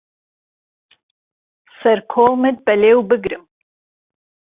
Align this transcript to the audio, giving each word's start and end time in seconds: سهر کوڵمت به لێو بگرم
سهر 1.79 1.99
کوڵمت 2.11 2.55
به 2.65 2.73
لێو 2.81 2.99
بگرم 3.09 3.43